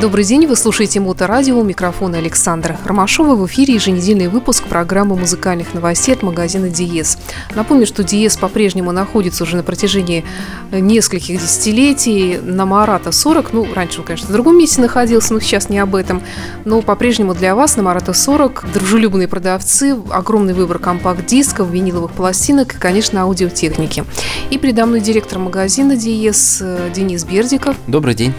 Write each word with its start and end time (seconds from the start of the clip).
Добрый 0.00 0.24
день, 0.24 0.46
вы 0.46 0.56
слушаете 0.56 0.98
Моторадио, 0.98 1.58
у 1.58 1.62
микрофона 1.62 2.16
Александра 2.16 2.78
Ромашова. 2.86 3.34
В 3.34 3.46
эфире 3.46 3.74
еженедельный 3.74 4.28
выпуск 4.28 4.64
программы 4.64 5.14
музыкальных 5.14 5.74
новостей 5.74 6.14
от 6.14 6.22
магазина 6.22 6.70
Диес. 6.70 7.18
Напомню, 7.54 7.86
что 7.86 8.02
Диес 8.02 8.38
по-прежнему 8.38 8.92
находится 8.92 9.44
уже 9.44 9.56
на 9.56 9.62
протяжении 9.62 10.24
нескольких 10.72 11.38
десятилетий 11.38 12.38
на 12.42 12.64
Марата 12.64 13.12
40. 13.12 13.52
Ну, 13.52 13.66
раньше 13.74 14.00
он, 14.00 14.06
конечно, 14.06 14.28
в 14.30 14.32
другом 14.32 14.56
месте 14.56 14.80
находился, 14.80 15.34
но 15.34 15.40
сейчас 15.40 15.68
не 15.68 15.78
об 15.78 15.94
этом. 15.94 16.22
Но 16.64 16.80
по-прежнему 16.80 17.34
для 17.34 17.54
вас 17.54 17.76
на 17.76 17.82
Марата 17.82 18.14
40 18.14 18.72
дружелюбные 18.72 19.28
продавцы, 19.28 19.98
огромный 20.08 20.54
выбор 20.54 20.78
компакт-дисков, 20.78 21.68
виниловых 21.68 22.12
пластинок 22.12 22.74
и, 22.74 22.78
конечно, 22.78 23.20
аудиотехники. 23.20 24.04
И 24.48 24.56
передо 24.56 24.86
мной 24.86 25.00
директор 25.00 25.38
магазина 25.38 25.94
Диес 25.94 26.62
Денис 26.94 27.22
Бердиков. 27.24 27.76
Добрый 27.86 28.14
день 28.14 28.32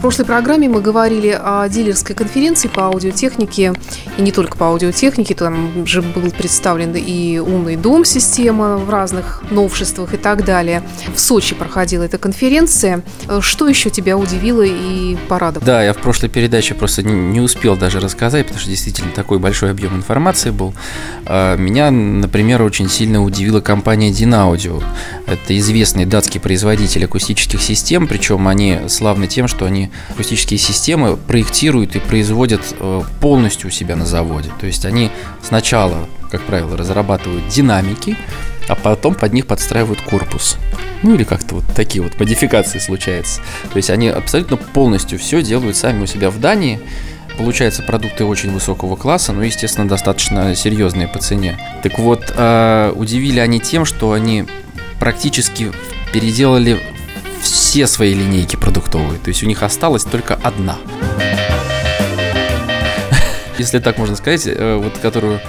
прошлой 0.00 0.24
программе 0.24 0.68
мы 0.68 0.80
говорили 0.80 1.28
о 1.28 1.68
дилерской 1.68 2.14
конференции 2.14 2.68
по 2.68 2.86
аудиотехнике, 2.86 3.72
и 4.16 4.22
не 4.22 4.32
только 4.32 4.56
по 4.56 4.68
аудиотехнике, 4.68 5.34
там 5.34 5.86
же 5.86 6.02
был 6.02 6.30
представлен 6.30 6.94
и 6.94 7.38
умный 7.38 7.76
дом, 7.76 8.04
система 8.04 8.76
в 8.76 8.90
разных 8.90 9.42
новшествах 9.50 10.14
и 10.14 10.16
так 10.16 10.44
далее. 10.44 10.82
В 11.14 11.20
Сочи 11.20 11.54
проходила 11.54 12.02
эта 12.04 12.18
конференция. 12.18 13.02
Что 13.40 13.68
еще 13.68 13.90
тебя 13.90 14.16
удивило 14.16 14.62
и 14.62 15.16
порадовало? 15.28 15.66
Да, 15.66 15.82
я 15.82 15.92
в 15.92 15.98
прошлой 15.98 16.28
передаче 16.28 16.74
просто 16.74 17.02
не 17.02 17.40
успел 17.40 17.76
даже 17.76 18.00
рассказать, 18.00 18.46
потому 18.46 18.60
что 18.60 18.70
действительно 18.70 19.10
такой 19.12 19.38
большой 19.38 19.70
объем 19.70 19.96
информации 19.96 20.50
был. 20.50 20.74
А, 21.24 21.56
меня, 21.56 21.90
например, 21.90 22.62
очень 22.62 22.88
сильно 22.88 23.22
удивила 23.22 23.60
компания 23.60 24.10
Dinaaudio. 24.10 24.82
Это 25.26 25.56
известный 25.58 26.04
датский 26.04 26.40
производитель 26.40 27.04
акустических 27.04 27.60
систем, 27.62 28.06
причем 28.06 28.46
они 28.48 28.80
славны 28.88 29.26
тем, 29.26 29.48
что 29.48 29.64
они 29.64 29.85
акустические 30.10 30.58
системы 30.58 31.16
проектируют 31.16 31.96
и 31.96 32.00
производят 32.00 32.62
э, 32.78 33.02
полностью 33.20 33.68
у 33.68 33.70
себя 33.70 33.96
на 33.96 34.06
заводе. 34.06 34.50
То 34.60 34.66
есть 34.66 34.84
они 34.84 35.10
сначала, 35.42 36.08
как 36.30 36.42
правило, 36.42 36.76
разрабатывают 36.76 37.48
динамики, 37.48 38.16
а 38.68 38.74
потом 38.74 39.14
под 39.14 39.32
них 39.32 39.46
подстраивают 39.46 40.00
корпус. 40.00 40.56
Ну 41.02 41.14
или 41.14 41.24
как-то 41.24 41.56
вот 41.56 41.64
такие 41.74 42.02
вот 42.02 42.18
модификации 42.18 42.78
случаются. 42.78 43.40
То 43.70 43.76
есть 43.76 43.90
они 43.90 44.08
абсолютно 44.08 44.56
полностью 44.56 45.18
все 45.18 45.42
делают 45.42 45.76
сами 45.76 46.02
у 46.02 46.06
себя 46.06 46.30
в 46.30 46.40
Дании. 46.40 46.80
Получаются 47.38 47.82
продукты 47.82 48.24
очень 48.24 48.50
высокого 48.50 48.96
класса, 48.96 49.32
но, 49.32 49.42
естественно, 49.42 49.86
достаточно 49.86 50.54
серьезные 50.54 51.06
по 51.06 51.18
цене. 51.18 51.58
Так 51.82 51.98
вот, 51.98 52.32
э, 52.34 52.92
удивили 52.96 53.40
они 53.40 53.60
тем, 53.60 53.84
что 53.84 54.12
они 54.12 54.46
практически 54.98 55.70
переделали 56.12 56.80
все 57.48 57.86
свои 57.86 58.14
линейки 58.14 58.56
продуктовые. 58.56 59.18
То 59.18 59.28
есть 59.28 59.42
у 59.42 59.46
них 59.46 59.62
осталась 59.62 60.04
только 60.04 60.34
одна. 60.34 60.76
Если 63.58 63.78
так 63.78 63.98
можно 63.98 64.16
сказать, 64.16 64.46
э, 64.46 64.76
вот 64.76 64.98
которую 64.98 65.40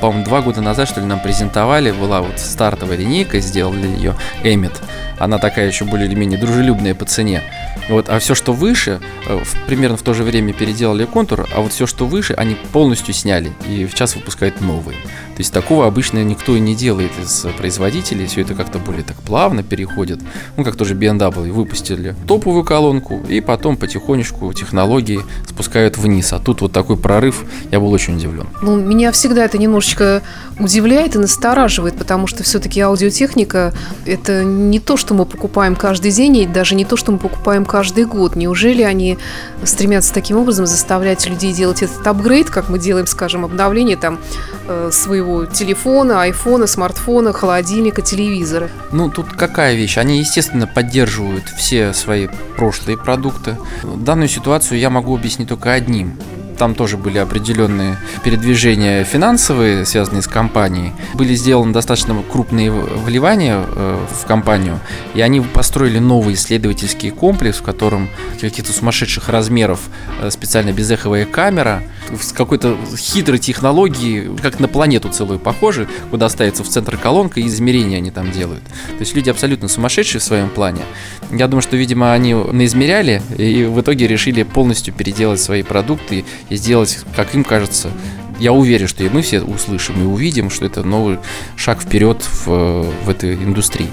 по-моему, 0.00 0.24
два 0.24 0.42
года 0.42 0.60
назад, 0.60 0.88
что 0.88 1.00
ли, 1.00 1.06
нам 1.06 1.20
презентовали, 1.20 1.90
была 1.90 2.20
вот 2.20 2.38
стартовая 2.38 2.96
линейка, 2.96 3.40
сделали 3.40 3.86
ее 3.86 4.14
Эмит. 4.42 4.72
Она 5.18 5.38
такая 5.38 5.66
еще 5.66 5.84
более 5.84 6.06
или 6.06 6.14
менее 6.14 6.38
дружелюбная 6.38 6.94
по 6.94 7.04
цене. 7.04 7.42
Вот, 7.88 8.08
а 8.08 8.18
все, 8.18 8.34
что 8.34 8.52
выше, 8.52 9.00
э, 9.26 9.42
примерно 9.66 9.96
в 9.96 10.02
то 10.02 10.14
же 10.14 10.22
время 10.22 10.52
переделали 10.52 11.04
контур, 11.04 11.48
а 11.54 11.60
вот 11.60 11.72
все, 11.72 11.86
что 11.86 12.06
выше, 12.06 12.34
они 12.34 12.56
полностью 12.72 13.14
сняли 13.14 13.52
и 13.68 13.86
в 13.86 13.94
час 13.94 14.14
выпускают 14.14 14.60
новые. 14.60 14.96
То 15.34 15.40
есть 15.40 15.52
такого 15.52 15.86
обычно 15.86 16.22
никто 16.22 16.54
и 16.54 16.60
не 16.60 16.76
делает 16.76 17.10
из 17.20 17.46
производителей. 17.58 18.26
Все 18.26 18.42
это 18.42 18.54
как-то 18.54 18.78
более 18.78 19.02
так 19.02 19.16
плавно 19.16 19.64
переходит. 19.64 20.20
Ну, 20.56 20.64
как 20.64 20.76
тоже 20.76 20.94
BMW 20.94 21.50
выпустили 21.50 22.14
топовую 22.28 22.64
колонку, 22.64 23.20
и 23.28 23.40
потом 23.40 23.76
потихонечку 23.76 24.52
технологии 24.52 25.20
спускают 25.48 25.98
вниз. 25.98 26.32
А 26.32 26.38
тут 26.38 26.60
вот 26.60 26.72
такой 26.72 26.96
прорыв, 26.96 27.44
я 27.72 27.80
был 27.80 27.90
очень 27.92 28.16
удивлен. 28.16 28.46
Ну, 28.62 28.76
меня 28.76 29.10
всегда 29.10 29.44
это 29.44 29.58
немножечко 29.58 30.22
удивляет 30.60 31.16
и 31.16 31.18
настораживает, 31.18 31.96
потому 31.96 32.28
что 32.28 32.44
все-таки 32.44 32.80
аудиотехника– 32.80 33.74
это 34.06 34.44
не 34.44 34.78
то, 34.78 34.96
что 34.96 35.14
мы 35.14 35.26
покупаем 35.26 35.74
каждый 35.74 36.12
день, 36.12 36.36
и 36.36 36.46
даже 36.46 36.76
не 36.76 36.84
то, 36.84 36.96
что 36.96 37.10
мы 37.10 37.18
покупаем 37.18 37.64
каждый 37.64 38.04
год. 38.04 38.36
Неужели 38.36 38.82
они 38.82 39.18
стремятся 39.64 40.14
таким 40.14 40.36
образом 40.36 40.66
заставлять 40.66 41.26
людей 41.26 41.52
делать 41.52 41.82
этот 41.82 42.06
апгрейд, 42.06 42.50
как 42.50 42.68
мы 42.68 42.78
делаем, 42.78 43.06
скажем, 43.06 43.44
обновление 43.44 43.96
там 43.96 44.20
э, 44.68 44.90
своего 44.92 45.23
своего 45.24 45.46
телефона, 45.46 46.22
айфона, 46.22 46.66
смартфона, 46.66 47.32
холодильника, 47.32 48.02
телевизора. 48.02 48.68
Ну, 48.92 49.10
тут 49.10 49.32
какая 49.32 49.74
вещь? 49.74 49.96
Они, 49.96 50.18
естественно, 50.18 50.66
поддерживают 50.66 51.48
все 51.48 51.92
свои 51.92 52.28
прошлые 52.56 52.98
продукты. 52.98 53.56
Данную 53.82 54.28
ситуацию 54.28 54.78
я 54.78 54.90
могу 54.90 55.16
объяснить 55.16 55.48
только 55.48 55.72
одним 55.72 56.18
там 56.54 56.74
тоже 56.74 56.96
были 56.96 57.18
определенные 57.18 57.98
передвижения 58.22 59.04
финансовые, 59.04 59.84
связанные 59.84 60.22
с 60.22 60.26
компанией. 60.26 60.92
Были 61.14 61.34
сделаны 61.34 61.72
достаточно 61.72 62.22
крупные 62.30 62.70
вливания 62.70 63.64
э, 63.66 64.06
в 64.22 64.26
компанию, 64.26 64.80
и 65.14 65.20
они 65.20 65.40
построили 65.40 65.98
новый 65.98 66.34
исследовательский 66.34 67.10
комплекс, 67.10 67.58
в 67.58 67.62
котором 67.62 68.08
каких-то 68.40 68.72
сумасшедших 68.72 69.28
размеров 69.28 69.80
э, 70.20 70.30
специально 70.30 70.72
безэховая 70.72 71.26
камера 71.26 71.82
с 72.20 72.32
какой-то 72.32 72.76
хитрой 72.96 73.38
технологией, 73.38 74.36
как 74.42 74.60
на 74.60 74.68
планету 74.68 75.08
целую 75.08 75.38
похожи, 75.38 75.88
куда 76.10 76.28
ставится 76.28 76.62
в 76.64 76.68
центр 76.68 76.96
колонка, 76.96 77.40
и 77.40 77.46
измерения 77.46 77.98
они 77.98 78.10
там 78.10 78.30
делают. 78.30 78.64
То 78.64 79.00
есть 79.00 79.14
люди 79.14 79.30
абсолютно 79.30 79.68
сумасшедшие 79.68 80.20
в 80.20 80.24
своем 80.24 80.48
плане. 80.48 80.82
Я 81.30 81.48
думаю, 81.48 81.62
что, 81.62 81.76
видимо, 81.76 82.12
они 82.12 82.34
наизмеряли 82.34 83.22
и 83.36 83.64
в 83.64 83.80
итоге 83.80 84.06
решили 84.06 84.42
полностью 84.42 84.94
переделать 84.94 85.40
свои 85.40 85.62
продукты 85.62 86.24
и 86.50 86.56
сделать, 86.56 86.98
как 87.14 87.34
им 87.34 87.44
кажется, 87.44 87.90
я 88.38 88.52
уверен, 88.52 88.88
что 88.88 89.04
и 89.04 89.08
мы 89.08 89.22
все 89.22 89.40
услышим 89.40 90.00
и 90.02 90.04
увидим, 90.04 90.50
что 90.50 90.66
это 90.66 90.82
новый 90.82 91.18
шаг 91.56 91.80
вперед 91.80 92.22
в, 92.22 92.82
в 93.04 93.08
этой 93.08 93.34
индустрии. 93.34 93.88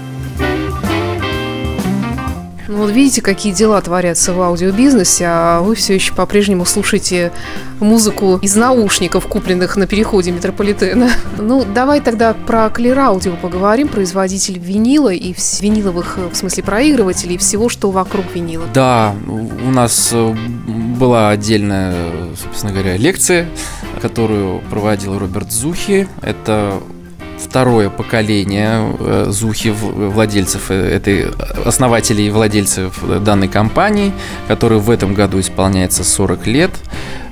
Ну 2.72 2.78
вот 2.78 2.90
видите, 2.90 3.20
какие 3.20 3.52
дела 3.52 3.82
творятся 3.82 4.32
в 4.32 4.40
аудиобизнесе, 4.40 5.26
а 5.28 5.60
вы 5.60 5.74
все 5.74 5.94
еще 5.94 6.14
по-прежнему 6.14 6.64
слушаете 6.64 7.30
музыку 7.80 8.38
из 8.40 8.56
наушников, 8.56 9.26
купленных 9.26 9.76
на 9.76 9.86
переходе 9.86 10.30
метрополитена. 10.30 11.10
Ну, 11.38 11.64
давай 11.64 12.00
тогда 12.00 12.34
про 12.34 12.66
Clear 12.66 12.96
Audio 12.96 13.36
поговорим, 13.36 13.88
производитель 13.88 14.58
винила 14.58 15.12
и 15.12 15.34
виниловых, 15.60 16.18
в 16.32 16.36
смысле, 16.36 16.62
проигрывателей 16.62 17.34
и 17.34 17.38
всего, 17.38 17.68
что 17.68 17.90
вокруг 17.90 18.24
винила. 18.34 18.64
Да, 18.72 19.14
у 19.26 19.70
нас 19.70 20.10
э, 20.12 20.34
была 21.02 21.30
отдельная, 21.30 22.12
собственно 22.40 22.72
говоря, 22.72 22.96
лекция, 22.96 23.48
которую 24.00 24.60
проводил 24.70 25.18
Роберт 25.18 25.50
Зухи. 25.50 26.06
Это 26.22 26.80
второе 27.40 27.90
поколение 27.90 28.94
э, 29.00 29.26
Зухи 29.30 29.70
владельцев 29.70 30.70
э, 30.70 30.74
этой 30.74 31.26
основателей 31.64 32.28
и 32.28 32.30
владельцев 32.30 33.02
данной 33.24 33.48
компании, 33.48 34.12
который 34.46 34.78
в 34.78 34.88
этом 34.90 35.12
году 35.14 35.40
исполняется 35.40 36.04
40 36.04 36.46
лет. 36.46 36.70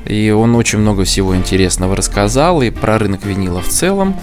И 0.04 0.32
он 0.32 0.56
очень 0.56 0.80
много 0.80 1.04
всего 1.04 1.36
интересного 1.36 1.94
рассказал 1.94 2.62
и 2.62 2.70
про 2.70 2.98
рынок 2.98 3.24
винила 3.24 3.62
в 3.62 3.68
целом. 3.68 4.16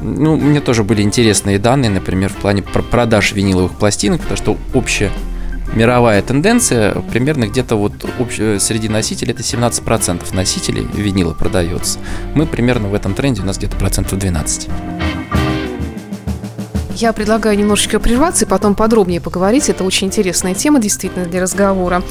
Ну, 0.00 0.36
мне 0.36 0.62
тоже 0.62 0.84
были 0.84 1.02
интересные 1.02 1.58
данные, 1.58 1.90
например, 1.90 2.30
в 2.30 2.36
плане 2.36 2.62
продаж 2.62 3.32
виниловых 3.32 3.72
пластинок, 3.72 4.22
потому 4.22 4.38
что 4.38 4.56
общая 4.72 5.10
мировая 5.76 6.22
тенденция 6.22 6.94
примерно 7.12 7.46
где-то 7.46 7.76
вот 7.76 7.92
общ... 8.18 8.36
среди 8.58 8.88
носителей 8.88 9.32
это 9.32 9.42
17% 9.42 10.34
носителей 10.34 10.88
винила 10.92 11.34
продается. 11.34 11.98
Мы 12.34 12.46
примерно 12.46 12.88
в 12.88 12.94
этом 12.94 13.14
тренде, 13.14 13.42
у 13.42 13.44
нас 13.44 13.58
где-то 13.58 13.76
процентов 13.76 14.18
12. 14.18 14.68
Я 16.96 17.12
предлагаю 17.12 17.58
немножечко 17.58 18.00
прерваться 18.00 18.46
и 18.46 18.48
потом 18.48 18.74
подробнее 18.74 19.20
поговорить. 19.20 19.68
Это 19.68 19.84
очень 19.84 20.06
интересная 20.06 20.54
тема, 20.54 20.80
действительно, 20.80 21.26
для 21.26 21.42
разговора. 21.42 22.02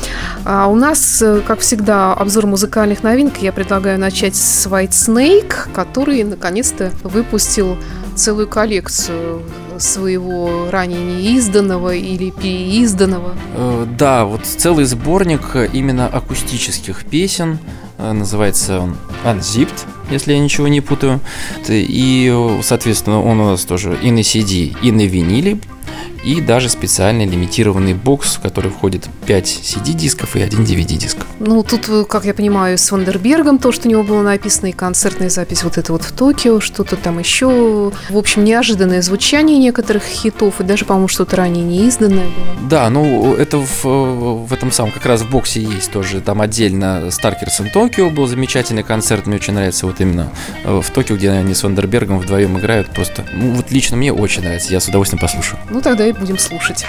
А 0.46 0.68
у 0.68 0.76
нас, 0.76 1.24
э, 1.24 1.42
как 1.42 1.62
всегда, 1.62 2.14
обзор 2.14 2.46
музыкальных 2.46 3.02
новинок. 3.02 3.42
Я 3.42 3.52
предлагаю 3.52 4.00
начать 4.00 4.36
с 4.36 4.68
White 4.68 4.92
Snake, 4.92 5.74
который 5.74 6.24
наконец-то 6.24 6.92
выпустил 7.02 7.78
целую 8.16 8.48
коллекцию 8.48 9.42
своего 9.80 10.70
ранее 10.72 11.04
неизданного 11.04 11.96
или 11.96 12.32
переизданного. 12.32 13.36
Э, 13.56 13.86
да, 13.98 14.26
вот 14.26 14.46
целый 14.46 14.86
сборник 14.86 15.56
именно 15.74 16.08
акустических 16.08 17.06
песен. 17.06 17.60
Э, 17.98 18.12
называется 18.12 18.80
он 18.80 18.98
Unzipped 19.24 19.86
если 20.12 20.34
я 20.34 20.40
ничего 20.40 20.68
не 20.68 20.82
путаю. 20.82 21.20
И, 21.68 22.58
соответственно, 22.62 23.24
он 23.24 23.40
у 23.40 23.46
нас 23.46 23.66
тоже 23.66 23.98
и 24.02 24.12
на 24.12 24.20
CD, 24.20 24.76
и 24.82 24.92
на 24.92 25.06
виниле. 25.06 25.58
И 26.26 26.42
даже 26.42 26.70
специальный 26.70 27.26
лимитированный 27.26 27.94
бокс, 27.94 28.36
в 28.36 28.42
который 28.42 28.72
входит 28.72 29.08
5 29.28 29.46
CD-дисков 29.46 30.36
и 30.36 30.42
один 30.42 30.64
DVD-диск. 30.64 31.18
Ну, 31.40 31.64
тут, 31.64 31.88
э, 31.88 32.04
как 32.04 32.26
я 32.26 32.34
понимаю, 32.34 32.78
с 32.78 32.92
Ванденбергом 32.92 33.60
то, 33.60 33.72
что 33.72 33.88
у 33.88 33.92
него 33.92 34.02
было 34.04 34.24
написано, 34.24 34.68
и 34.68 34.72
концертная 34.72 35.30
запись 35.30 35.64
вот 35.64 35.78
это 35.78 35.92
вот 35.94 36.04
в 36.04 36.12
Токио, 36.12 36.60
что-то 36.60 36.96
там 36.96 37.20
еще. 37.20 37.92
В 38.10 38.18
общем, 38.18 38.44
неожиданное 38.44 39.04
звучание 39.04 39.60
некоторых 39.60 40.04
хитов, 40.04 40.60
и 40.60 40.64
даже, 40.64 40.86
по-моему, 40.86 41.08
что-то 41.08 41.36
ранее 41.36 41.64
не 41.64 41.86
изданное 41.88 42.26
было. 42.26 42.70
Да, 42.70 42.90
ну, 42.90 43.36
это 43.36 43.60
в, 43.60 43.84
в 43.84 44.52
этом 44.52 44.72
самом, 44.72 44.92
как 44.92 45.06
раз 45.06 45.22
в 45.22 45.30
боксе 45.30 45.62
есть 45.62 45.92
тоже, 45.92 46.22
там 46.22 46.42
отдельно 46.42 47.12
Starkers 47.12 47.60
in 47.60 47.70
Tokyo 47.72 48.10
был 48.10 48.26
замечательный 48.26 48.84
концерт, 48.84 49.28
мне 49.28 49.36
очень 49.36 49.54
нравится 49.54 49.86
вот 49.86 50.02
именно 50.02 50.32
э, 50.64 50.82
в 50.82 50.90
Токио, 50.90 51.16
где 51.16 51.30
они 51.30 51.54
с 51.54 51.62
Вандербергом 51.62 52.18
вдвоем 52.18 52.58
играют, 52.58 52.90
просто, 52.90 53.24
ну, 53.34 53.52
вот 53.52 53.70
лично 53.72 53.96
мне 53.98 54.12
очень 54.12 54.42
нравится, 54.42 54.72
я 54.72 54.80
с 54.80 54.88
удовольствием 54.88 55.22
послушаю. 55.22 55.60
Ну, 55.70 55.82
тогда 55.82 56.08
и 56.08 56.15
будем 56.15 56.39
слушать. 56.39 56.87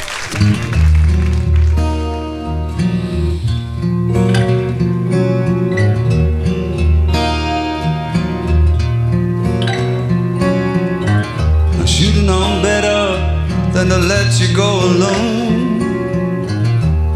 than 13.73 13.89
to 13.89 13.97
let 13.97 14.39
you 14.39 14.56
go 14.56 14.69
alone. 14.91 15.81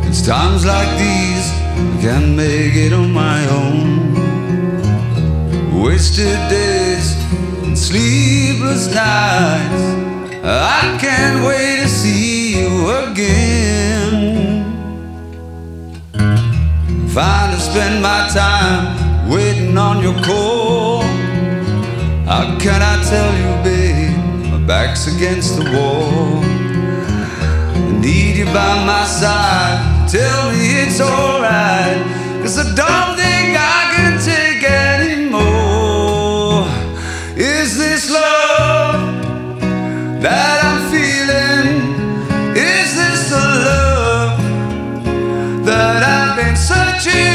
It's 0.08 0.26
times 0.26 0.66
like 0.66 0.90
these 0.98 1.48
I 1.78 2.02
can't 2.02 2.36
make 2.36 2.76
it 2.76 2.92
on 2.94 3.12
my 3.12 3.40
own. 3.50 4.16
Wasted 5.84 6.40
days 6.50 7.16
and 7.64 7.78
sleepless 7.78 8.88
nights. 8.96 10.19
I 10.43 10.97
can't 10.99 11.45
wait 11.45 11.83
to 11.83 11.89
see 11.89 12.59
you 12.59 12.91
again. 13.11 14.65
Fine 17.09 17.55
to 17.55 17.61
spend 17.61 18.03
my 18.03 18.29
time 18.33 19.29
waiting 19.29 19.77
on 19.77 20.03
your 20.03 20.15
call. 20.23 21.03
How 22.25 22.57
can 22.59 22.81
I 22.81 23.03
tell 23.05 23.33
you, 23.37 23.63
babe? 23.63 24.17
My 24.51 24.67
back's 24.67 25.15
against 25.15 25.57
the 25.59 25.65
wall. 25.73 26.43
I 26.43 28.01
need 28.01 28.37
you 28.37 28.47
by 28.47 28.85
my 28.87 29.05
side. 29.05 30.09
Tell 30.09 30.53
me 30.53 30.83
it's 30.83 31.01
alright. 31.01 32.01
Cause 32.41 32.59
I 32.59 32.65
don't 32.75 33.17
think 33.19 33.59
I 33.59 33.80
been 46.41 46.57
searching 46.57 47.30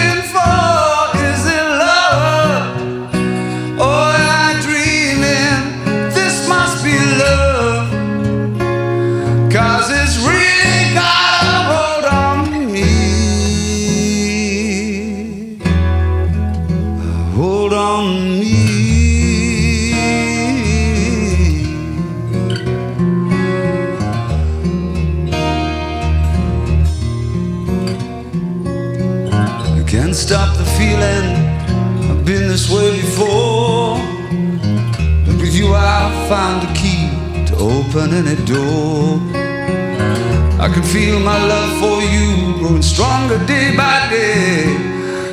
I 40.66 40.68
can 40.74 40.82
feel 40.82 41.20
my 41.20 41.38
love 41.46 41.78
for 41.80 42.02
you 42.02 42.58
growing 42.58 42.82
stronger 42.82 43.38
day 43.46 43.78
by 43.78 44.10
day. 44.10 44.76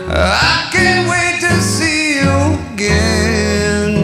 I 0.07 0.69
can't 0.71 1.09
wait 1.09 1.41
to 1.41 1.59
see 1.63 2.17
you 2.21 2.59
again. 2.75 3.95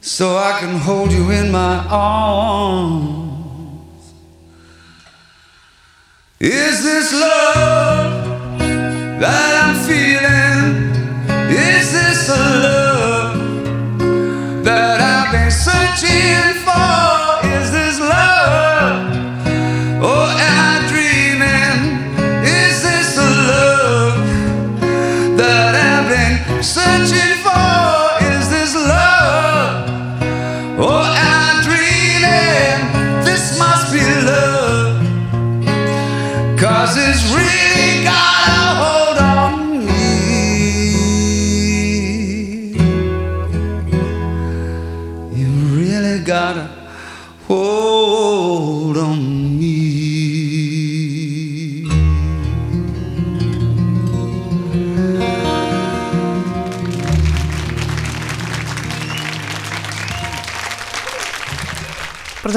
So 0.00 0.36
I 0.36 0.58
can 0.58 0.78
hold 0.80 1.12
you 1.12 1.30
in 1.30 1.52
my 1.52 1.86
arms. 1.88 3.04
Is 6.40 6.82
this 6.82 7.12
love 7.12 8.58
that 9.20 9.54
I'm 9.62 9.63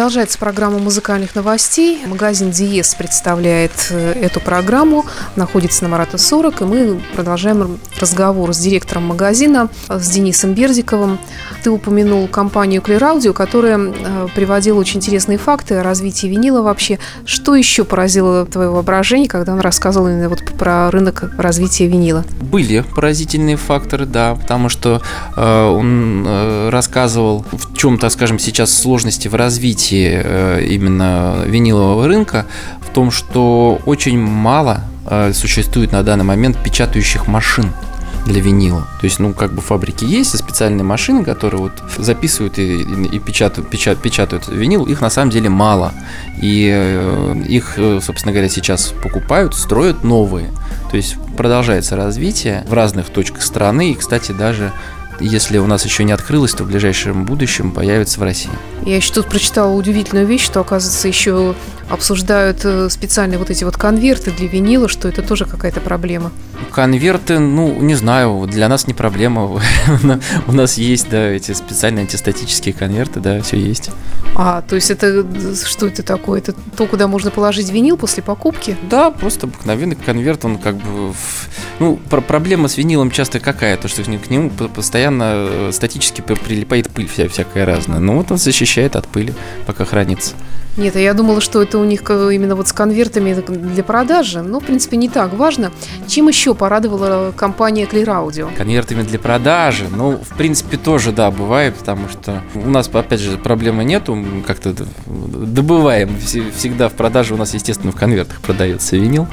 Продолжается 0.07 0.39
программа 0.39 0.77
музыкальных 0.77 1.35
новостей. 1.35 2.05
Магазин 2.05 2.49
Диес 2.49 2.95
представляет 2.95 3.73
э, 3.89 4.13
эту 4.13 4.39
программу. 4.39 5.05
Находится 5.35 5.83
на 5.83 5.89
Марата 5.89 6.17
40. 6.17 6.61
И 6.61 6.63
мы 6.63 7.01
продолжаем 7.13 7.77
разговор 7.99 8.53
с 8.53 8.57
директором 8.57 9.07
магазина, 9.07 9.69
э, 9.89 9.99
с 9.99 10.09
Денисом 10.09 10.53
Бердиковым. 10.53 11.19
Ты 11.63 11.71
упомянул 11.71 12.27
компанию 12.27 12.81
Clear 12.81 13.17
Audio, 13.17 13.33
которая 13.33 13.77
э, 13.77 14.27
приводила 14.35 14.79
очень 14.79 14.97
интересные 14.97 15.37
факты 15.37 15.75
о 15.75 15.83
развитии 15.83 16.27
винила 16.27 16.61
вообще. 16.61 16.99
Что 17.25 17.55
еще 17.55 17.83
поразило 17.83 18.45
твое 18.45 18.69
воображение, 18.69 19.27
когда 19.27 19.53
он 19.53 19.59
рассказывал 19.59 20.07
именно 20.07 20.29
вот 20.29 20.43
про 20.57 20.89
рынок 20.91 21.31
развития 21.37 21.87
винила? 21.87 22.23
Были 22.41 22.83
поразительные 22.95 23.57
факторы, 23.57 24.05
да, 24.05 24.35
потому 24.35 24.69
что 24.69 25.01
э, 25.35 25.65
он 25.65 26.25
э, 26.27 26.69
рассказывал, 26.69 27.45
в 27.51 27.75
чем, 27.75 27.97
так 27.97 28.11
скажем, 28.11 28.39
сейчас 28.39 28.75
сложности 28.75 29.27
в 29.27 29.35
развитии 29.35 30.21
э, 30.23 30.65
именно 30.65 31.43
винилового 31.45 32.07
рынка, 32.07 32.45
в 32.81 32.93
том, 32.93 33.11
что 33.11 33.79
очень 33.85 34.19
мало 34.19 34.81
э, 35.05 35.33
существует 35.33 35.91
на 35.91 36.03
данный 36.03 36.23
момент 36.23 36.57
печатающих 36.63 37.27
машин 37.27 37.71
для 38.27 38.41
винила. 38.41 38.87
То 38.99 39.05
есть, 39.05 39.19
ну, 39.19 39.33
как 39.33 39.53
бы 39.53 39.61
фабрики 39.61 40.05
есть, 40.05 40.35
и 40.35 40.37
специальные 40.37 40.83
машины, 40.83 41.23
которые 41.23 41.61
вот 41.61 41.71
записывают 41.97 42.59
и, 42.59 42.81
и 42.81 43.19
печатают, 43.19 43.69
печат, 43.69 43.99
печатают 43.99 44.47
винил, 44.47 44.85
их 44.85 45.01
на 45.01 45.09
самом 45.09 45.31
деле 45.31 45.49
мало. 45.49 45.93
И 46.41 46.69
э, 46.71 47.43
их, 47.47 47.73
э, 47.77 47.99
собственно 48.01 48.33
говоря, 48.33 48.49
сейчас 48.49 48.93
покупают, 49.01 49.55
строят 49.55 50.03
новые. 50.03 50.49
То 50.91 50.97
есть 50.97 51.15
продолжается 51.35 51.95
развитие 51.95 52.65
в 52.67 52.73
разных 52.73 53.09
точках 53.09 53.41
страны. 53.41 53.91
И, 53.91 53.95
кстати, 53.95 54.31
даже 54.31 54.71
если 55.19 55.57
у 55.57 55.65
нас 55.65 55.83
еще 55.85 56.03
не 56.03 56.11
открылось, 56.11 56.53
то 56.53 56.63
в 56.63 56.67
ближайшем 56.67 57.25
будущем 57.25 57.71
появится 57.71 58.19
в 58.19 58.23
России. 58.23 58.51
Я 58.85 58.97
еще 58.97 59.13
тут 59.13 59.27
прочитала 59.27 59.73
удивительную 59.73 60.27
вещь, 60.27 60.45
что, 60.45 60.59
оказывается, 60.59 61.07
еще 61.07 61.55
обсуждают 61.89 62.61
э, 62.63 62.89
специальные 62.89 63.37
вот 63.37 63.49
эти 63.49 63.63
вот 63.63 63.77
конверты 63.77 64.31
для 64.31 64.47
винила, 64.47 64.87
что 64.87 65.07
это 65.07 65.21
тоже 65.21 65.45
какая-то 65.45 65.79
проблема. 65.79 66.31
Конверты, 66.71 67.39
ну, 67.39 67.79
не 67.79 67.95
знаю, 67.95 68.47
для 68.47 68.67
нас 68.67 68.87
не 68.87 68.93
проблема. 68.93 69.61
У 70.47 70.51
нас 70.51 70.77
есть, 70.77 71.09
да, 71.09 71.29
эти 71.29 71.53
специальные 71.53 72.03
антистатические 72.03 72.73
конверты, 72.73 73.19
да, 73.19 73.41
все 73.41 73.57
есть. 73.57 73.89
А, 74.35 74.61
то 74.61 74.75
есть 74.75 74.91
это 74.91 75.25
что 75.65 75.87
это 75.87 76.03
такое? 76.03 76.39
Это 76.39 76.53
то, 76.75 76.85
куда 76.85 77.07
можно 77.07 77.31
положить 77.31 77.69
винил 77.69 77.97
после 77.97 78.21
покупки? 78.21 78.77
Да, 78.89 79.11
просто 79.11 79.47
обыкновенный 79.47 79.95
конверт, 79.95 80.45
он 80.45 80.57
как 80.57 80.75
бы... 80.75 81.13
Ну, 81.79 81.97
про 82.09 82.21
проблема 82.21 82.67
с 82.67 82.77
винилом 82.77 83.11
часто 83.11 83.39
какая? 83.39 83.77
То, 83.77 83.87
что 83.87 84.03
к 84.03 84.29
нему 84.29 84.49
постоянно 84.49 85.71
статически 85.71 86.21
прилипает 86.21 86.89
пыль 86.89 87.07
вся, 87.07 87.27
всякая 87.29 87.65
разная. 87.65 87.99
Ну, 87.99 88.17
вот 88.17 88.31
он 88.31 88.37
защищает 88.37 88.95
от 88.95 89.07
пыли, 89.07 89.33
пока 89.65 89.85
хранится. 89.85 90.35
Нет, 90.77 90.95
а 90.95 90.99
я 90.99 91.15
думала, 91.15 91.41
что 91.41 91.61
это 91.61 91.79
у 91.79 91.83
них 91.83 92.01
именно 92.07 92.55
вот 92.55 92.67
с 92.67 92.71
конвертами 92.71 93.33
для 93.33 93.83
продажи. 93.83 94.43
Но, 94.43 94.59
в 94.59 94.63
принципе, 94.63 94.95
не 94.97 95.09
так 95.09 95.33
важно. 95.33 95.71
Чем 96.07 96.27
еще 96.27 96.53
порадовала 96.53 97.33
компания 97.35 97.85
Clear 97.85 98.05
Audio? 98.05 98.55
Конвертами 98.55 99.01
для 99.01 99.17
продажи. 99.17 99.85
Ну, 99.89 100.17
в 100.17 100.37
принципе, 100.37 100.77
тоже, 100.77 101.11
да, 101.11 101.31
бывает, 101.31 101.75
потому 101.75 102.07
что 102.09 102.43
у 102.53 102.69
нас, 102.69 102.89
опять 102.93 103.19
же, 103.19 103.37
проблемы 103.37 103.83
нету. 103.83 104.23
Как-то 104.45 104.75
добываем. 105.07 106.15
Всегда 106.55 106.89
в 106.89 106.93
продаже 106.93 107.33
у 107.33 107.37
нас, 107.37 107.55
естественно, 107.55 107.91
в 107.91 107.95
конвертах 107.95 108.39
продается 108.41 108.97
винил. 108.97 109.27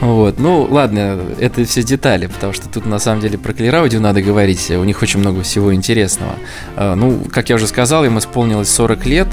Вот. 0.00 0.38
Ну, 0.38 0.62
ладно, 0.70 1.18
это 1.40 1.64
все 1.64 1.82
детали, 1.82 2.26
потому 2.28 2.52
что 2.52 2.68
тут 2.68 2.86
на 2.86 3.00
самом 3.00 3.20
деле 3.20 3.36
про 3.36 3.52
Clear 3.52 3.98
надо 3.98 4.22
говорить. 4.22 4.70
У 4.70 4.84
них 4.84 5.02
очень 5.02 5.18
много 5.18 5.42
всего 5.42 5.74
интересного. 5.74 6.34
А, 6.76 6.94
ну, 6.94 7.18
как 7.32 7.48
я 7.48 7.56
уже 7.56 7.66
сказал, 7.66 8.04
им 8.04 8.16
исполнилось 8.16 8.70
40 8.70 9.06
лет. 9.06 9.26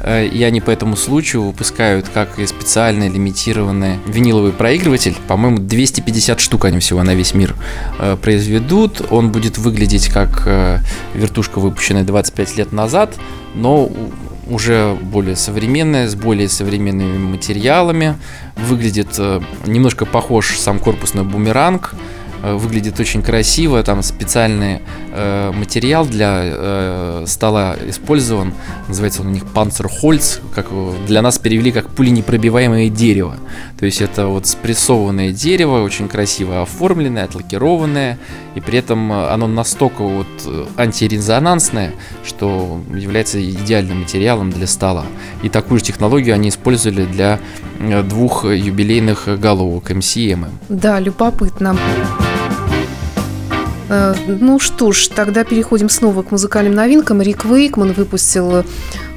Э, 0.00 0.26
и 0.26 0.42
они 0.42 0.60
по 0.60 0.70
этому 0.70 0.96
случаю 0.96 1.42
выпускают 1.42 2.08
как 2.08 2.38
и 2.38 2.46
специальный 2.46 3.08
лимитированный 3.08 3.98
виниловый 4.06 4.52
проигрыватель. 4.52 5.16
По-моему, 5.26 5.58
250 5.58 6.40
штук 6.40 6.64
они 6.66 6.78
всего 6.78 7.02
на 7.02 7.14
весь 7.14 7.34
мир 7.34 7.54
э, 7.98 8.16
произведут. 8.20 9.02
Он 9.10 9.32
будет 9.32 9.58
выглядеть 9.58 10.08
как 10.08 10.44
э, 10.46 10.78
вертушка, 11.14 11.58
выпущенная 11.58 12.04
25 12.04 12.56
лет 12.56 12.72
назад, 12.72 13.14
но 13.54 13.90
уже 14.48 14.96
более 15.00 15.36
современная, 15.36 16.08
с 16.08 16.14
более 16.14 16.48
современными 16.48 17.18
материалами. 17.18 18.16
Выглядит 18.56 19.14
э, 19.18 19.40
немножко 19.66 20.06
похож 20.06 20.56
сам 20.58 20.78
корпус 20.78 21.14
на 21.14 21.24
бумеранг. 21.24 21.94
Э, 22.42 22.54
выглядит 22.54 23.00
очень 23.00 23.22
красиво, 23.22 23.82
там 23.82 24.02
специальный 24.02 24.80
э, 25.12 25.50
материал 25.52 26.06
для 26.06 26.42
э, 26.44 27.24
стола 27.26 27.76
использован, 27.86 28.52
называется 28.86 29.22
он 29.22 29.28
у 29.28 29.30
них 29.30 29.44
Panzerholz, 29.54 30.40
как 30.54 30.66
для 31.06 31.20
нас 31.20 31.38
перевели 31.38 31.72
как 31.72 31.90
пуленепробиваемое 31.90 32.90
дерево. 32.90 33.36
То 33.78 33.86
есть 33.86 34.00
это 34.00 34.26
вот 34.26 34.46
спрессованное 34.46 35.32
дерево, 35.32 35.82
очень 35.82 36.08
красиво 36.08 36.62
оформленное, 36.62 37.24
отлакированное, 37.24 38.18
и 38.54 38.60
при 38.60 38.78
этом 38.78 39.12
оно 39.12 39.46
настолько 39.48 40.02
вот 40.02 40.26
антирезонансное, 40.76 41.92
что 42.24 42.80
является 42.94 43.42
идеальным 43.42 44.00
материалом 44.00 44.50
для 44.50 44.66
стола. 44.66 45.04
И 45.42 45.48
такую 45.48 45.80
же 45.80 45.86
технологию 45.86 46.34
они 46.34 46.50
использовали 46.50 47.04
для 47.04 47.40
э, 47.80 48.02
двух 48.02 48.44
юбилейных 48.44 49.40
головок 49.40 49.90
MM. 49.90 50.48
Да, 50.68 51.00
любопытно. 51.00 51.76
Э, 53.88 54.14
ну 54.26 54.58
что 54.58 54.92
ж, 54.92 55.08
тогда 55.08 55.44
переходим 55.44 55.88
снова 55.88 56.22
к 56.22 56.30
музыкальным 56.30 56.74
новинкам. 56.74 57.22
Рик 57.22 57.44
Вейкман 57.44 57.92
выпустил 57.92 58.64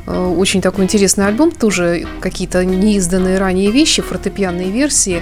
э, 0.08 0.36
очень 0.38 0.62
такой 0.62 0.86
интересный 0.86 1.28
альбом, 1.28 1.52
тоже 1.52 2.06
какие-то 2.20 2.64
неизданные 2.66 3.38
ранее 3.38 3.72
вещи, 3.72 4.02
фортепианные 4.02 4.72
версии 4.72 5.22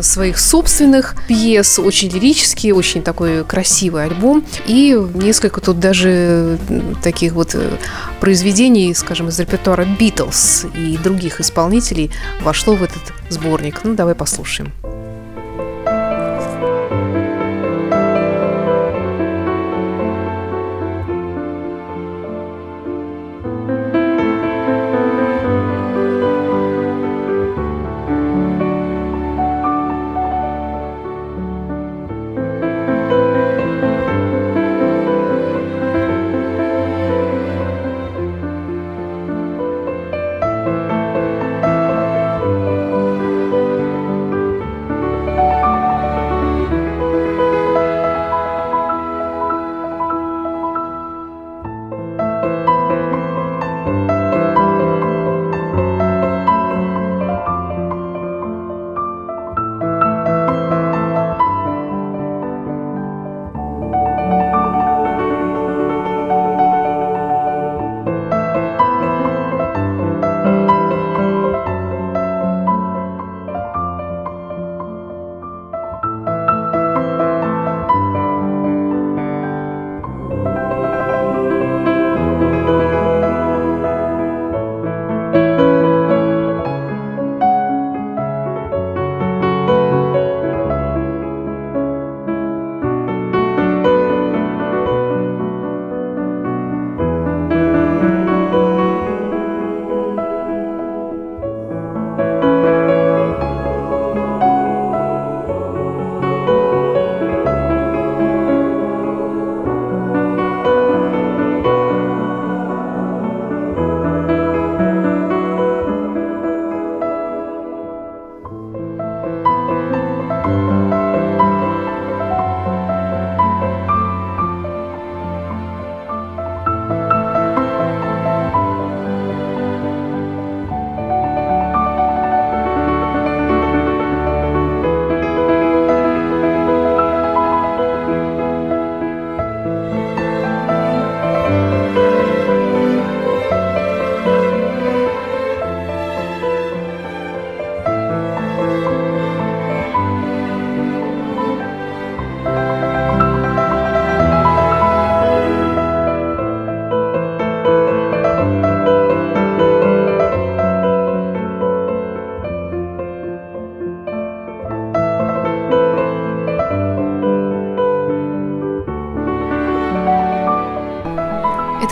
своих 0.00 0.38
собственных 0.38 1.16
пьес, 1.26 1.78
очень 1.78 2.10
лирический, 2.10 2.72
очень 2.72 3.02
такой 3.02 3.44
красивый 3.44 4.04
альбом. 4.04 4.44
И 4.66 4.98
несколько 5.14 5.60
тут 5.60 5.78
даже 5.78 6.58
таких 7.02 7.32
вот 7.32 7.54
э, 7.54 7.70
произведений, 8.20 8.94
скажем, 8.94 9.28
из 9.28 9.38
репертуара 9.38 9.86
Битлз 9.98 10.66
и 10.76 10.98
других 10.98 11.40
исполнителей 11.40 12.10
вошло 12.42 12.74
в 12.74 12.82
этот 12.82 13.12
сборник. 13.30 13.80
Ну, 13.84 13.94
давай 13.94 14.14
послушаем. 14.14 14.72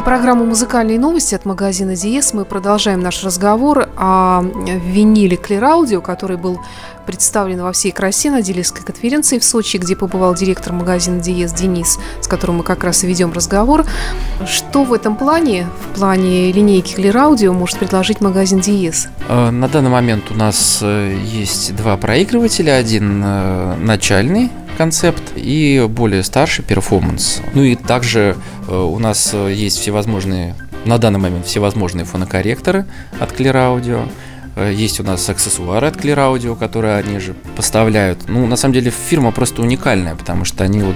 Программа 0.04 0.44
«Музыкальные 0.44 0.98
новости» 0.98 1.34
от 1.34 1.46
магазина 1.46 1.96
«Диез». 1.96 2.34
Мы 2.34 2.44
продолжаем 2.44 3.00
наш 3.00 3.24
разговор 3.24 3.88
о 3.96 4.42
виниле 4.42 5.36
Clear 5.36 5.62
Audio, 5.62 6.02
который 6.02 6.36
был 6.36 6.60
представлен 7.06 7.62
во 7.62 7.72
всей 7.72 7.90
красе 7.90 8.30
на 8.30 8.42
дилерской 8.42 8.84
конференции 8.84 9.38
в 9.38 9.44
Сочи, 9.44 9.78
где 9.78 9.96
побывал 9.96 10.34
директор 10.34 10.74
магазина 10.74 11.20
«Диез» 11.20 11.54
Денис, 11.54 11.98
с 12.20 12.26
которым 12.26 12.56
мы 12.56 12.64
как 12.64 12.84
раз 12.84 13.02
и 13.02 13.06
ведем 13.06 13.32
разговор. 13.32 13.86
Что 14.46 14.84
в 14.84 14.92
этом 14.92 15.16
плане, 15.16 15.68
в 15.90 15.98
плане 15.98 16.52
линейки 16.52 16.94
Clear 16.94 17.14
Audio, 17.14 17.52
может 17.52 17.78
предложить 17.78 18.20
магазин 18.20 18.60
«Диез»? 18.60 19.08
Э, 19.28 19.48
на 19.48 19.68
данный 19.68 19.90
момент 19.90 20.30
у 20.30 20.34
нас 20.34 20.80
э, 20.82 21.16
есть 21.24 21.74
два 21.76 21.96
проигрывателя. 21.96 22.72
Один 22.72 23.22
э, 23.24 23.76
начальный, 23.80 24.50
концепт 24.76 25.22
и 25.34 25.86
более 25.88 26.22
старший 26.22 26.64
перформанс. 26.64 27.40
Ну 27.54 27.62
и 27.62 27.74
также 27.74 28.36
у 28.72 28.98
нас 28.98 29.30
э, 29.32 29.52
есть 29.52 29.78
всевозможные 29.78 30.54
на 30.84 30.98
данный 30.98 31.18
момент 31.18 31.46
всевозможные 31.46 32.04
фонокорректоры 32.04 32.86
от 33.18 33.32
Clear 33.32 33.54
Audio. 33.54 34.08
Э, 34.56 34.72
есть 34.72 35.00
у 35.00 35.02
нас 35.02 35.28
аксессуары 35.28 35.88
от 35.88 35.96
Clear 35.96 36.16
Audio, 36.16 36.56
которые 36.56 36.96
они 36.96 37.18
же 37.18 37.34
поставляют. 37.56 38.28
Ну, 38.28 38.46
на 38.46 38.56
самом 38.56 38.74
деле, 38.74 38.90
фирма 38.90 39.32
просто 39.32 39.62
уникальная, 39.62 40.14
потому 40.14 40.44
что 40.44 40.64
они 40.64 40.82
вот 40.82 40.94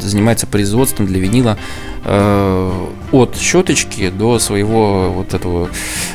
занимаются 0.00 0.46
производством 0.46 1.06
для 1.06 1.20
винила 1.20 1.56
э, 2.04 2.86
от 3.12 3.36
щеточки 3.36 4.10
до 4.10 4.38
своего 4.38 5.10
вот 5.10 5.34
этого 5.34 5.68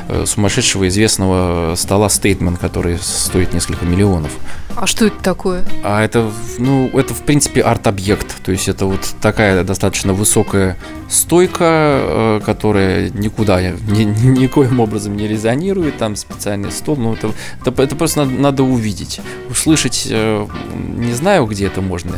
э, 0.08 0.26
сумасшедшего 0.26 0.88
известного 0.88 1.76
стола 1.76 2.08
Statement, 2.08 2.58
который 2.58 2.98
стоит 3.00 3.54
несколько 3.54 3.86
миллионов. 3.86 4.32
А 4.76 4.88
что 4.88 5.06
это 5.06 5.22
такое? 5.22 5.66
А 5.84 6.04
это, 6.04 6.32
ну, 6.58 6.90
это 6.94 7.14
в 7.14 7.22
принципе 7.22 7.62
арт-объект. 7.62 8.42
То 8.44 8.52
есть 8.52 8.68
это 8.68 8.86
вот 8.86 9.16
такая 9.22 9.64
достаточно 9.64 10.14
высокая 10.14 10.78
стойка, 11.12 11.66
э, 11.66 12.42
которая 12.46 13.10
никуда 13.10 13.62
ни, 13.62 14.04
никоим 14.04 14.80
образом 14.80 15.16
не 15.16 15.28
резонирует. 15.28 15.98
Там 15.98 16.16
специальный 16.16 16.72
стол. 16.72 16.96
Ну, 16.96 17.14
это, 17.14 17.34
это, 17.64 17.84
это 17.84 17.96
просто 17.96 18.24
надо, 18.24 18.32
надо 18.32 18.64
увидеть. 18.64 19.20
Услышать, 19.50 20.08
э, 20.10 20.48
не 20.74 21.14
знаю, 21.14 21.46
где 21.46 21.68
это 21.68 21.82
можно. 21.82 22.18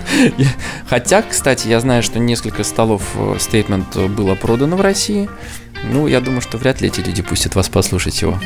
Хотя, 0.88 1.22
кстати, 1.22 1.68
я 1.68 1.80
знаю, 1.80 2.02
что 2.02 2.18
несколько 2.18 2.64
столов 2.64 3.02
э, 3.14 3.36
Statement 3.36 4.08
было 4.08 4.34
продано 4.34 4.76
в 4.76 4.80
России. 4.80 5.28
Ну, 5.84 6.06
я 6.06 6.20
думаю, 6.20 6.40
что 6.40 6.58
вряд 6.58 6.80
ли 6.80 6.88
эти 6.88 7.00
люди 7.00 7.22
пустят 7.22 7.54
вас 7.54 7.68
послушать 7.68 8.20
его. 8.20 8.38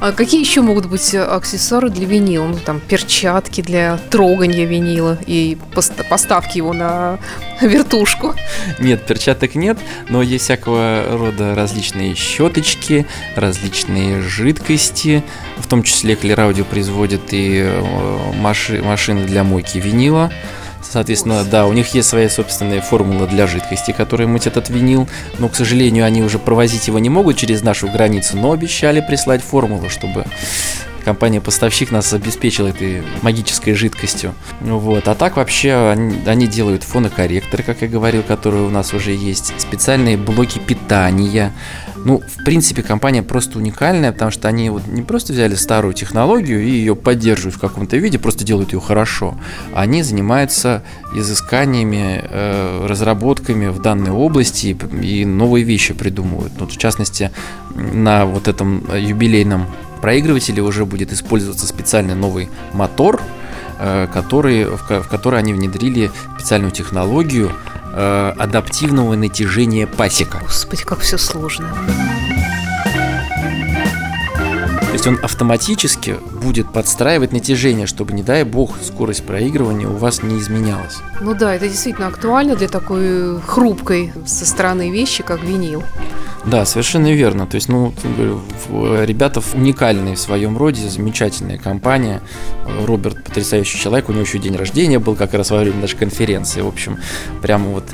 А 0.00 0.12
какие 0.12 0.40
еще 0.40 0.60
могут 0.60 0.86
быть 0.86 1.14
аксессуары 1.14 1.90
для 1.90 2.06
винила? 2.06 2.46
Ну, 2.46 2.58
там, 2.58 2.80
перчатки 2.80 3.60
для 3.60 3.98
трогания 4.10 4.64
винила 4.64 5.18
и 5.26 5.58
поставки 6.08 6.58
его 6.58 6.72
на 6.72 7.18
вертушку. 7.60 8.34
Нет, 8.78 9.06
перчаток 9.06 9.54
нет, 9.54 9.78
но 10.08 10.22
есть 10.22 10.44
всякого 10.44 11.04
рода 11.10 11.54
различные 11.54 12.14
щеточки, 12.14 13.06
различные 13.36 14.20
жидкости, 14.22 15.22
в 15.58 15.66
том 15.68 15.82
числе 15.82 16.16
Клераудио 16.16 16.64
производит 16.64 17.32
и 17.32 17.62
э, 17.62 18.32
маши, 18.36 18.82
машины 18.82 19.26
для 19.26 19.44
мойки 19.44 19.78
винила. 19.78 20.32
Соответственно, 20.82 21.44
да, 21.44 21.66
у 21.66 21.72
них 21.72 21.94
есть 21.94 22.08
своя 22.08 22.28
собственная 22.28 22.80
формула 22.80 23.26
для 23.26 23.46
жидкости, 23.46 23.92
которая 23.92 24.26
мыть 24.26 24.46
этот 24.46 24.70
винил. 24.70 25.08
Но, 25.38 25.48
к 25.48 25.54
сожалению, 25.54 26.04
они 26.04 26.22
уже 26.22 26.38
провозить 26.38 26.88
его 26.88 26.98
не 26.98 27.10
могут 27.10 27.36
через 27.36 27.62
нашу 27.62 27.88
границу, 27.88 28.36
но 28.36 28.52
обещали 28.52 29.00
прислать 29.00 29.42
формулу, 29.42 29.88
чтобы 29.88 30.24
компания-поставщик 31.04 31.90
нас 31.90 32.12
обеспечила 32.12 32.68
этой 32.68 33.02
магической 33.22 33.74
жидкостью. 33.74 34.34
Вот. 34.60 35.08
А 35.08 35.14
так 35.14 35.36
вообще 35.36 35.90
они, 35.90 36.16
они 36.26 36.46
делают 36.46 36.82
фонокорректоры, 36.82 37.62
как 37.62 37.82
я 37.82 37.88
говорил, 37.88 38.22
которые 38.22 38.64
у 38.64 38.70
нас 38.70 38.92
уже 38.92 39.12
есть, 39.12 39.52
специальные 39.58 40.16
блоки 40.16 40.58
питания, 40.58 41.52
ну, 42.04 42.20
в 42.20 42.44
принципе, 42.44 42.82
компания 42.82 43.22
просто 43.22 43.58
уникальная, 43.58 44.12
потому 44.12 44.30
что 44.30 44.48
они 44.48 44.70
вот 44.70 44.86
не 44.86 45.02
просто 45.02 45.32
взяли 45.32 45.54
старую 45.54 45.92
технологию 45.94 46.62
и 46.62 46.70
ее 46.70 46.96
поддерживают 46.96 47.56
в 47.56 47.60
каком-то 47.60 47.96
виде, 47.96 48.18
просто 48.18 48.44
делают 48.44 48.72
ее 48.72 48.80
хорошо. 48.80 49.36
Они 49.74 50.02
занимаются 50.02 50.82
изысканиями, 51.14 52.22
э, 52.22 52.86
разработками 52.86 53.68
в 53.68 53.82
данной 53.82 54.12
области 54.12 54.68
и, 54.68 55.20
и 55.20 55.24
новые 55.24 55.64
вещи 55.64 55.92
придумывают. 55.92 56.52
Вот, 56.58 56.72
в 56.72 56.78
частности, 56.78 57.30
на 57.74 58.24
вот 58.24 58.48
этом 58.48 58.84
юбилейном 58.96 59.66
проигрывателе 60.00 60.62
уже 60.62 60.86
будет 60.86 61.12
использоваться 61.12 61.66
специальный 61.66 62.14
новый 62.14 62.48
мотор, 62.72 63.20
э, 63.78 64.06
который, 64.12 64.64
в, 64.64 64.88
в 64.88 65.08
который 65.08 65.38
они 65.38 65.52
внедрили 65.52 66.10
специальную 66.38 66.70
технологию, 66.72 67.52
э, 67.92 68.32
адаптивного 68.36 69.14
натяжения 69.14 69.86
пасека. 69.86 70.38
Господи, 70.42 70.84
как 70.84 71.00
все 71.00 71.18
сложно. 71.18 71.74
То 74.90 74.94
есть 74.94 75.06
он 75.06 75.20
автоматически 75.22 76.16
будет 76.42 76.72
подстраивать 76.72 77.30
натяжение, 77.30 77.86
чтобы, 77.86 78.12
не 78.12 78.24
дай 78.24 78.42
бог, 78.42 78.74
скорость 78.82 79.24
проигрывания 79.24 79.86
у 79.86 79.96
вас 79.96 80.24
не 80.24 80.36
изменялась. 80.40 80.98
Ну 81.20 81.32
да, 81.34 81.54
это 81.54 81.68
действительно 81.68 82.08
актуально 82.08 82.56
для 82.56 82.66
такой 82.66 83.40
хрупкой 83.40 84.12
со 84.26 84.44
стороны 84.44 84.90
вещи, 84.90 85.22
как 85.22 85.44
винил. 85.44 85.84
Да, 86.46 86.64
совершенно 86.64 87.12
верно. 87.12 87.46
То 87.46 87.56
есть, 87.56 87.68
ну, 87.68 87.92
ребята 89.04 89.42
уникальные 89.54 90.14
в 90.14 90.18
своем 90.18 90.56
роде, 90.56 90.88
замечательная 90.88 91.58
компания. 91.58 92.22
Роберт 92.86 93.24
потрясающий 93.24 93.78
человек, 93.78 94.08
у 94.08 94.12
него 94.12 94.22
еще 94.22 94.38
день 94.38 94.56
рождения 94.56 94.98
был 94.98 95.16
как 95.16 95.34
раз 95.34 95.50
во 95.50 95.58
время 95.58 95.80
нашей 95.82 95.96
конференции. 95.96 96.60
В 96.60 96.68
общем, 96.68 96.98
прямо 97.42 97.68
вот 97.70 97.84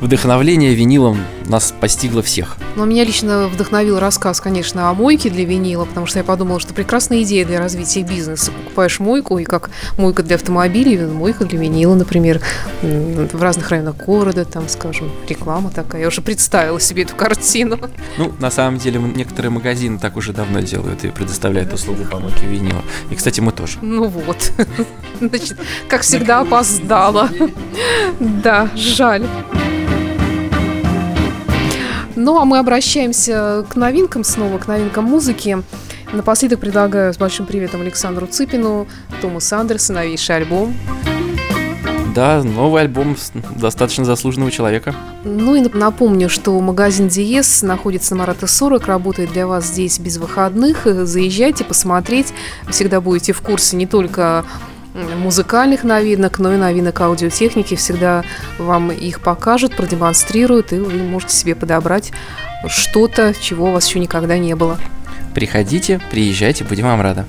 вдохновление 0.00 0.74
винилом 0.74 1.24
нас 1.46 1.72
постигло 1.78 2.22
всех. 2.22 2.56
Но 2.76 2.84
меня 2.84 3.04
лично 3.04 3.48
вдохновил 3.48 3.98
рассказ, 3.98 4.40
конечно, 4.40 4.90
о 4.90 4.94
мойке 4.94 5.30
для 5.30 5.44
винила, 5.44 5.84
потому 5.84 6.06
что 6.06 6.18
я 6.18 6.24
подумала, 6.24 6.60
что 6.60 6.74
прекрасная 6.74 7.22
идея 7.22 7.46
для 7.46 7.58
развития 7.58 8.02
бизнеса. 8.02 8.50
Покупаешь 8.52 8.98
мойку, 8.98 9.38
и 9.38 9.44
как 9.44 9.70
мойка 9.96 10.22
для 10.22 10.36
автомобилей, 10.36 10.98
мойка 11.06 11.44
для 11.44 11.58
винила, 11.58 11.94
например, 11.94 12.40
в 12.82 13.40
разных 13.40 13.70
районах 13.70 13.96
города, 13.96 14.44
там, 14.44 14.68
скажем, 14.68 15.10
реклама 15.28 15.70
такая. 15.70 16.02
Я 16.02 16.08
уже 16.08 16.20
представила 16.20 16.80
себе 16.80 17.04
эту 17.04 17.16
картину. 17.16 17.78
Ну, 18.16 18.32
на 18.38 18.50
самом 18.50 18.78
деле, 18.78 19.00
некоторые 19.00 19.50
магазины 19.50 19.98
так 19.98 20.16
уже 20.16 20.32
давно 20.32 20.60
делают 20.60 21.04
и 21.04 21.10
предоставляют 21.10 21.72
услугу 21.72 22.04
помойки 22.04 22.44
винила. 22.44 22.82
И, 23.10 23.14
кстати, 23.14 23.40
мы 23.40 23.52
тоже. 23.52 23.78
Ну 23.82 24.06
вот. 24.06 24.52
Значит, 25.20 25.58
как 25.88 26.02
всегда, 26.02 26.40
опоздала. 26.40 27.28
Да, 28.20 28.68
жаль. 28.76 29.26
Ну, 32.16 32.38
а 32.38 32.44
мы 32.44 32.58
обращаемся 32.58 33.66
к 33.68 33.74
новинкам 33.74 34.22
снова, 34.22 34.58
к 34.58 34.68
новинкам 34.68 35.04
музыки. 35.04 35.58
Напоследок 36.12 36.60
предлагаю 36.60 37.12
с 37.12 37.16
большим 37.16 37.44
приветом 37.44 37.80
Александру 37.80 38.26
Цыпину, 38.26 38.86
Томас 39.20 39.52
Андерсон, 39.52 39.96
новейший 39.96 40.36
альбом. 40.36 40.74
Да, 42.14 42.42
новый 42.44 42.82
альбом 42.82 43.16
достаточно 43.56 44.04
заслуженного 44.04 44.50
человека. 44.52 44.94
Ну 45.24 45.56
и 45.56 45.68
напомню, 45.68 46.28
что 46.28 46.58
магазин 46.60 47.08
Диес 47.08 47.62
находится 47.62 48.14
на 48.14 48.20
Марата 48.20 48.46
40, 48.46 48.86
работает 48.86 49.32
для 49.32 49.48
вас 49.48 49.66
здесь 49.66 49.98
без 49.98 50.18
выходных. 50.18 50.86
Заезжайте 50.86 51.64
посмотреть, 51.64 52.32
всегда 52.70 53.00
будете 53.00 53.32
в 53.32 53.40
курсе 53.40 53.76
не 53.76 53.86
только 53.86 54.44
музыкальных 54.94 55.82
новинок, 55.82 56.38
но 56.38 56.54
и 56.54 56.56
новинок 56.56 57.00
аудиотехники. 57.00 57.74
Всегда 57.74 58.22
вам 58.58 58.92
их 58.92 59.20
покажут, 59.20 59.76
продемонстрируют, 59.76 60.72
и 60.72 60.78
вы 60.78 61.02
можете 61.02 61.34
себе 61.34 61.56
подобрать 61.56 62.12
что-то, 62.68 63.34
чего 63.34 63.70
у 63.70 63.72
вас 63.72 63.88
еще 63.88 63.98
никогда 63.98 64.38
не 64.38 64.54
было. 64.54 64.78
Приходите, 65.34 66.00
приезжайте, 66.10 66.64
будем 66.64 66.84
вам 66.84 67.00
рады. 67.00 67.24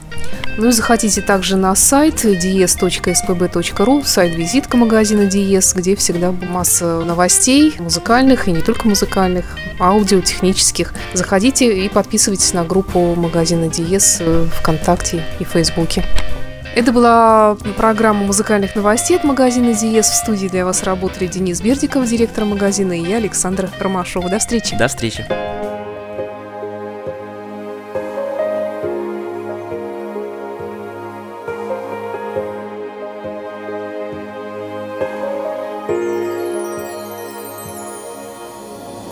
Ну 0.58 0.70
и 0.70 0.72
заходите 0.72 1.22
также 1.22 1.58
на 1.58 1.76
сайт 1.76 2.24
ds.spb.ru, 2.24 4.06
сайт-визитка 4.06 4.78
магазина 4.78 5.24
DS, 5.24 5.76
где 5.76 5.96
всегда 5.96 6.32
масса 6.32 7.04
новостей, 7.04 7.74
музыкальных 7.80 8.48
и 8.48 8.52
не 8.52 8.62
только 8.62 8.88
музыкальных, 8.88 9.46
аудиотехнических. 9.80 10.94
Заходите 11.14 11.86
и 11.86 11.90
подписывайтесь 11.90 12.54
на 12.54 12.64
группу 12.64 13.16
магазина 13.16 13.66
DS 13.66 14.48
ВКонтакте 14.60 15.24
и 15.40 15.44
Фейсбуке. 15.44 16.06
Это 16.76 16.92
была 16.92 17.56
программа 17.78 18.26
музыкальных 18.26 18.76
новостей 18.76 19.18
от 19.18 19.24
магазина 19.24 19.74
Диес. 19.74 20.08
В 20.08 20.16
студии 20.16 20.48
для 20.48 20.66
вас 20.66 20.84
работали 20.84 21.28
Денис 21.28 21.62
Бердиков, 21.62 22.06
директор 22.06 22.44
магазина, 22.44 22.94
и 22.94 23.02
я, 23.02 23.18
Александр 23.18 23.70
Ромашова. 23.80 24.30
До 24.30 24.40
встречи. 24.40 24.76
До 24.78 24.90
встречи. 24.90 25.26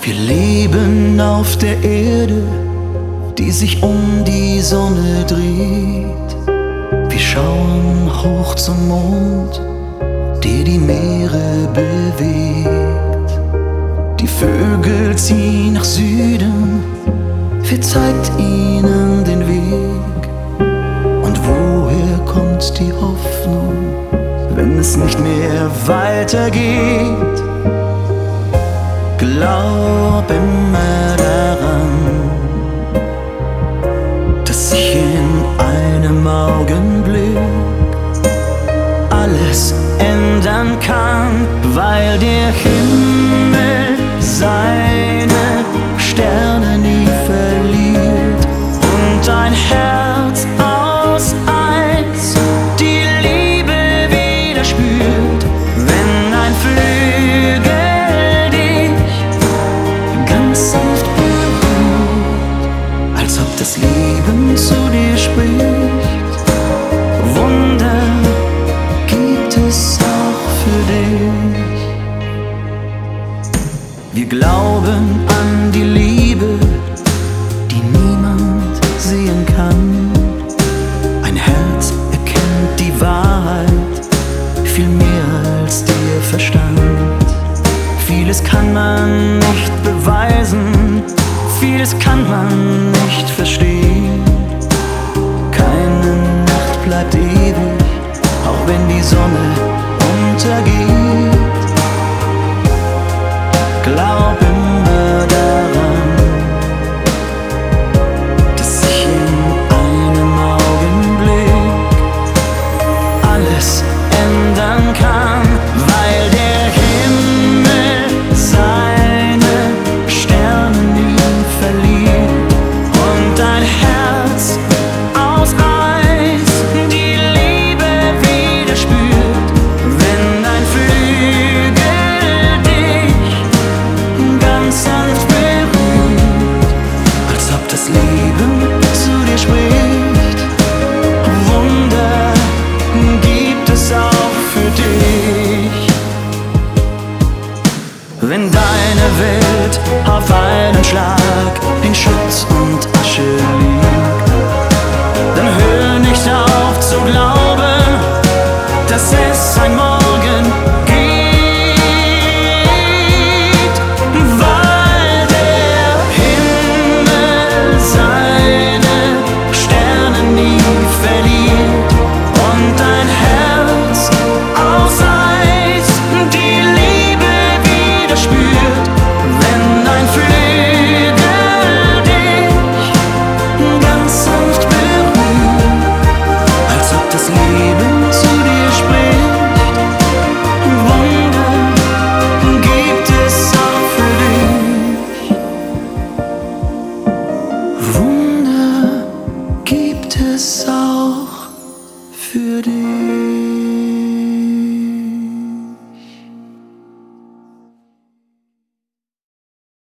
Wir 0.06 0.16
leben 0.16 1.18
auf 1.22 1.56
der 1.56 1.82
Erde, 1.82 2.44
die 3.38 3.52
sich 3.52 3.82
um 3.82 4.26
die 4.28 4.60
Sonne 4.60 5.24
dreht. 5.26 6.36
Wir 7.10 7.20
schauen 7.20 8.12
hoch 8.12 8.54
zum 8.56 8.90
Mond, 8.90 9.62
der 10.44 10.66
die 10.66 10.78
Meere 10.78 11.70
bewegt. 11.74 13.40
Die 14.20 14.28
Vögel 14.28 15.16
ziehen 15.16 15.72
nach 15.72 15.86
Süden, 15.86 16.84
wer 17.62 17.82
zeigt 17.82 18.30
ihnen 18.38 19.24
den 19.24 19.48
Weg? 19.48 20.30
Und 21.24 21.40
woher 21.48 22.18
kommt 22.26 22.78
die 22.78 22.92
Hoffnung, 22.92 23.96
wenn 24.54 24.78
es 24.80 24.98
nicht 24.98 25.18
mehr 25.22 25.72
weitergeht? 25.86 27.43
Glaub 29.24 30.30
immer 30.30 31.16
daran, 31.16 31.90
dass 34.44 34.72
sich 34.72 34.96
in 34.96 35.46
einem 35.58 36.28
Augenblick 36.28 37.38
alles 39.10 39.74
ändern 39.98 40.78
kann, 40.82 41.48
weil 41.74 42.20
der 42.20 42.52
Himmel 42.52 42.73
man 92.34 92.93